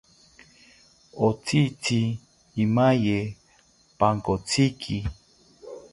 [1.27, 2.01] Otzitzi
[2.65, 3.19] imaye
[3.99, 4.95] pankotziki